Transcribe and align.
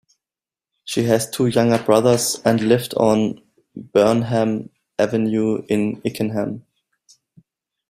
She 0.83 1.03
has 1.03 1.29
two 1.29 1.45
younger 1.45 1.77
brothers 1.77 2.41
and 2.43 2.59
lived 2.59 2.95
on 2.95 3.39
Burnham 3.75 4.71
Avenue 4.97 5.63
in 5.69 6.01
Ickenham. 6.03 6.65